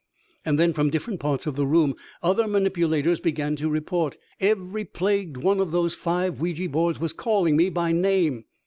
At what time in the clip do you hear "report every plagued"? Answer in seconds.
3.69-5.37